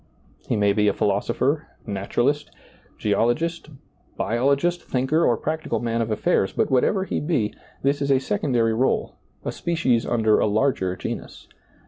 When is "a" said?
8.09-8.17, 9.45-9.51, 10.39-10.47